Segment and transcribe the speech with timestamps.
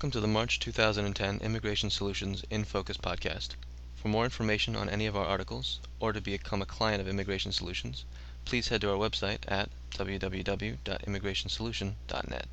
[0.00, 3.50] Welcome to the March 2010 Immigration Solutions in Focus podcast.
[3.96, 7.52] For more information on any of our articles, or to become a client of Immigration
[7.52, 8.06] Solutions,
[8.46, 12.48] please head to our website at www.immigrationsolution.net.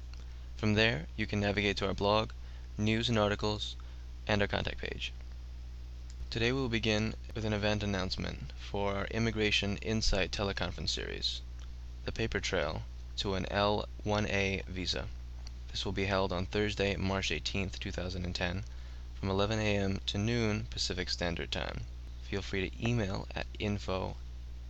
[0.58, 2.32] From there, you can navigate to our blog,
[2.78, 3.78] news and articles,
[4.28, 5.14] and our contact page.
[6.30, 11.40] Today we will begin with an event announcement for our Immigration Insight teleconference series,
[12.04, 12.82] The Paper Trail
[13.16, 15.08] to an L1A Visa.
[15.78, 18.64] This will be held on Thursday, March 18, 2010,
[19.14, 20.02] from 11 a.m.
[20.08, 21.82] to noon Pacific Standard Time.
[22.24, 24.18] Feel free to email at info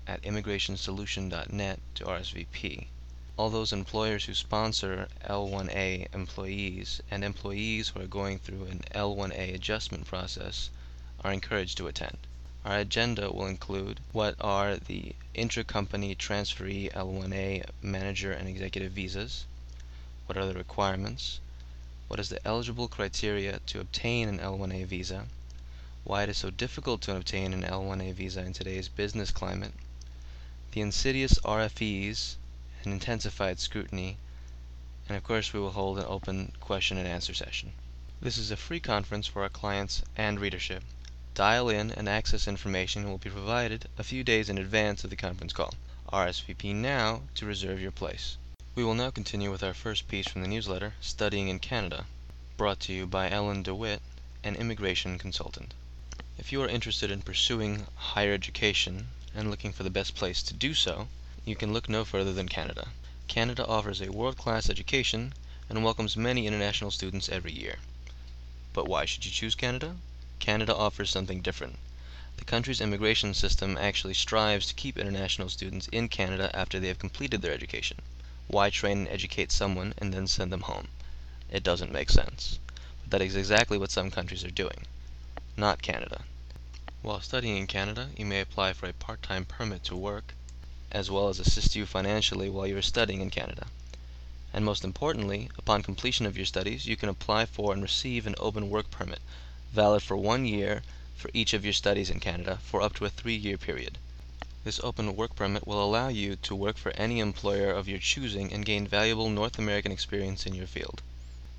[0.05, 2.87] at immigrationsolution.net to RSVP.
[3.37, 9.55] All those employers who sponsor L1A employees and employees who are going through an L1A
[9.55, 10.69] adjustment process
[11.23, 12.17] are encouraged to attend.
[12.65, 19.45] Our agenda will include what are the intra-company transferee L1A manager and executive visas,
[20.27, 21.39] what are the requirements?
[22.09, 25.25] What is the eligible criteria to obtain an L1A visa?
[26.03, 29.71] Why it is so difficult to obtain an L1A visa in today's business climate?
[30.73, 32.35] The insidious RFEs
[32.83, 34.17] and intensified scrutiny,
[35.07, 37.71] and of course we will hold an open question and answer session.
[38.19, 40.83] This is a free conference for our clients and readership.
[41.35, 45.15] Dial in and access information will be provided a few days in advance of the
[45.15, 45.73] conference call.
[46.11, 48.35] RSVP now to reserve your place.
[48.77, 52.05] We will now continue with our first piece from the newsletter, Studying in Canada,
[52.57, 54.03] brought to you by Ellen DeWitt,
[54.43, 55.73] an immigration consultant.
[56.37, 60.53] If you are interested in pursuing higher education and looking for the best place to
[60.53, 61.07] do so,
[61.43, 62.89] you can look no further than Canada.
[63.27, 65.33] Canada offers a world-class education
[65.69, 67.79] and welcomes many international students every year.
[68.73, 69.95] But why should you choose Canada?
[70.37, 71.79] Canada offers something different.
[72.37, 76.99] The country's immigration system actually strives to keep international students in Canada after they have
[76.99, 77.97] completed their education.
[78.49, 80.87] Why train and educate someone and then send them home?
[81.51, 82.59] It doesn't make sense.
[83.01, 84.85] But that is exactly what some countries are doing.
[85.57, 86.21] Not Canada.
[87.01, 90.33] While studying in Canada, you may apply for a part-time permit to work,
[90.91, 93.67] as well as assist you financially while you are studying in Canada.
[94.53, 98.35] And most importantly, upon completion of your studies, you can apply for and receive an
[98.39, 99.19] open work permit,
[99.73, 100.83] valid for one year
[101.15, 103.97] for each of your studies in Canada for up to a three-year period.
[104.67, 108.51] This open work permit will allow you to work for any employer of your choosing
[108.51, 111.01] and gain valuable North American experience in your field.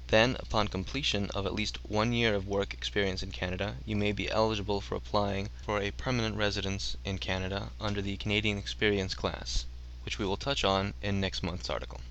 [0.09, 4.13] Then, upon completion of at least one year of work experience in Canada, you may
[4.13, 9.65] be eligible for applying for a permanent residence in Canada under the Canadian Experience class,
[10.05, 12.03] which we will touch on in next month's article.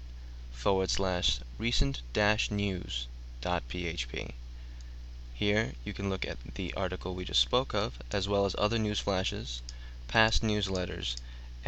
[0.53, 2.03] forward slash recent
[2.51, 3.07] news
[3.41, 4.33] dot php.
[5.33, 8.79] Here you can look at the article we just spoke of, as well as other
[8.79, 9.63] news flashes,
[10.07, 11.17] past newsletters,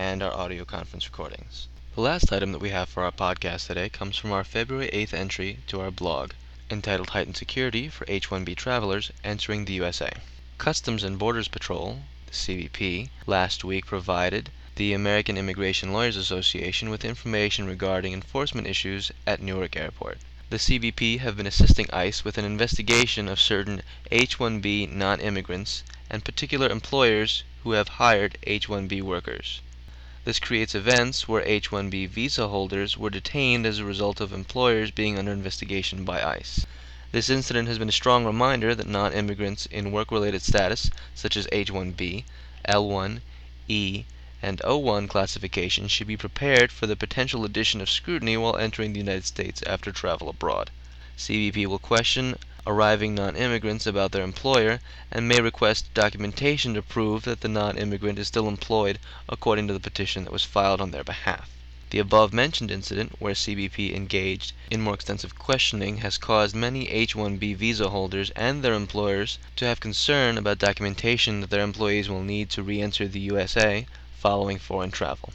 [0.01, 1.69] and our audio conference recordings.
[1.95, 5.13] The last item that we have for our podcast today comes from our February 8th
[5.13, 6.31] entry to our blog,
[6.71, 10.11] entitled Heightened Security for H-1B Travelers Entering the USA.
[10.57, 17.05] Customs and Borders Patrol, the CBP, last week provided the American Immigration Lawyers Association with
[17.05, 20.17] information regarding enforcement issues at Newark Airport.
[20.49, 26.71] The CBP have been assisting ICE with an investigation of certain H-1B non-immigrants and particular
[26.71, 29.61] employers who have hired H-1B workers.
[30.27, 35.19] This creates events where H-1B visa holders were detained as a result of employers being
[35.19, 36.67] under investigation by ICE.
[37.11, 42.25] This incident has been a strong reminder that non-immigrants in work-related status, such as H-1B,
[42.67, 43.23] L-1,
[43.67, 44.05] E,
[44.43, 49.01] and O-1 classifications should be prepared for the potential addition of scrutiny while entering the
[49.01, 50.71] United States after travel abroad.
[51.17, 54.81] CBP will question arriving non-immigrants about their employer
[55.11, 58.99] and may request documentation to prove that the non-immigrant is still employed
[59.29, 61.49] according to the petition that was filed on their behalf.
[61.91, 67.57] The above mentioned incident, where CBP engaged in more extensive questioning, has caused many H-1B
[67.57, 72.49] visa holders and their employers to have concern about documentation that their employees will need
[72.51, 73.87] to re-enter the USA
[74.17, 75.33] following foreign travel.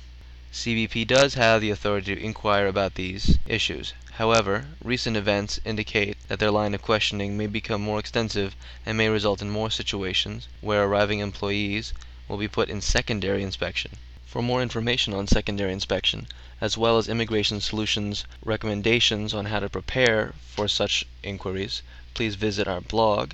[0.54, 3.94] CBP does have the authority to inquire about these issues.
[4.18, 9.10] However, recent events indicate that their line of questioning may become more extensive and may
[9.10, 11.92] result in more situations where arriving employees
[12.30, 13.98] will be put in secondary inspection.
[14.26, 16.28] For more information on secondary inspection,
[16.62, 21.82] as well as Immigration Solutions recommendations on how to prepare for such inquiries,
[22.14, 23.32] please visit our blog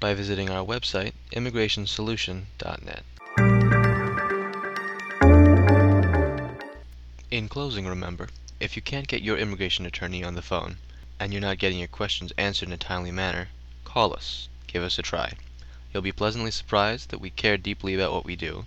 [0.00, 3.04] by visiting our website, immigrationsolution.net.
[7.30, 8.28] In closing, remember,
[8.62, 10.76] if you can't get your immigration attorney on the phone,
[11.18, 13.48] and you're not getting your questions answered in a timely manner,
[13.82, 14.48] call us.
[14.68, 15.32] Give us a try.
[15.92, 18.66] You'll be pleasantly surprised that we care deeply about what we do.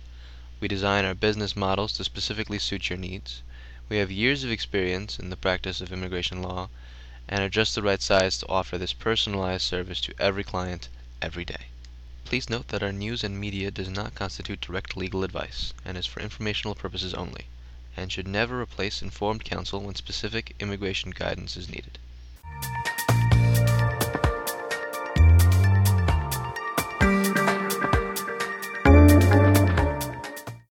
[0.60, 3.40] We design our business models to specifically suit your needs.
[3.88, 6.68] We have years of experience in the practice of immigration law
[7.26, 10.90] and are just the right size to offer this personalized service to every client
[11.22, 11.68] every day.
[12.26, 16.04] Please note that our news and media does not constitute direct legal advice and is
[16.04, 17.46] for informational purposes only,
[17.98, 21.98] and should never replace informed counsel when specific immigration guidance is needed.